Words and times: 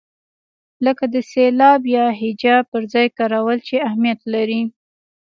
لکه 0.85 1.05
د 1.13 1.15
سېلاب 1.31 1.81
یا 1.97 2.05
هجا 2.21 2.55
پر 2.71 2.81
ځای 2.93 3.07
کارول 3.19 3.57
چې 3.67 3.75
اهمیت 3.87 4.19
لري. 4.33 4.61